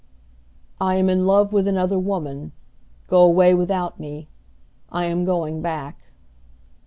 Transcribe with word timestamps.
"I 0.79 0.95
am 0.95 1.11
in 1.11 1.27
love 1.27 1.53
with 1.53 1.67
another 1.67 1.99
woman. 1.99 2.53
Go 3.05 3.21
away 3.21 3.53
without 3.53 3.99
me. 3.99 4.29
I 4.91 5.05
am 5.05 5.25
going 5.25 5.61
back." 5.61 6.11